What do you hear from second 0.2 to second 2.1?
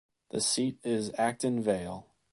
The seat is Acton Vale.